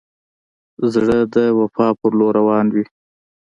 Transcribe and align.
زړه 0.93 1.17
د 1.33 1.35
وفا 1.59 1.87
پر 1.99 2.11
لور 2.19 2.33
روان 2.39 2.65
وي. 2.73 2.85